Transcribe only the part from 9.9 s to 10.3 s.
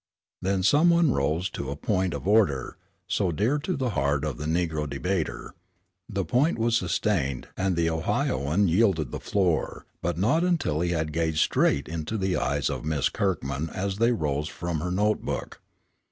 but